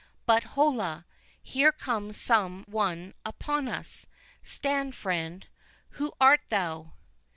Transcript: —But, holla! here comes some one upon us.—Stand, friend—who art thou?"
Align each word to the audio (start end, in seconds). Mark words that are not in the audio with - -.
—But, 0.25 0.43
holla! 0.57 1.05
here 1.43 1.71
comes 1.71 2.17
some 2.19 2.63
one 2.67 3.13
upon 3.23 3.67
us.—Stand, 3.67 4.95
friend—who 4.95 6.13
art 6.19 6.41
thou?" 6.49 6.93